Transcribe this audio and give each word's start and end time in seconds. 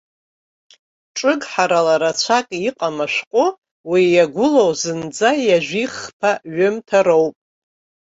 Ҿыгҳарала 1.17 1.95
рацәак 2.01 2.47
иҟам 2.69 2.97
ашәҟәы, 3.05 3.45
уи 3.89 4.03
иагәылоу 4.15 4.71
зынӡа 4.81 5.29
ҩажәи 5.45 5.85
хԥа 5.95 6.31
ҩымҭа 6.55 6.99
роуп. 7.05 7.35